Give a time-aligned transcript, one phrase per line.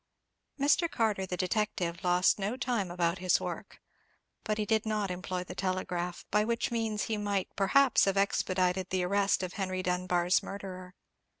[0.59, 0.89] Mr.
[0.89, 3.79] Carter the detective lost no time about his work;
[4.43, 8.89] but he did not employ the telegraph, by which means he might perhaps have expedited
[8.89, 10.95] the arrest of Henry Dunbar's murderer.